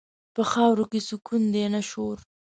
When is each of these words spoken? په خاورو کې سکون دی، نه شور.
په 0.35 0.41
خاورو 0.51 0.83
کې 0.91 0.99
سکون 1.09 1.41
دی، 1.53 1.65
نه 1.73 1.81
شور. 1.89 2.17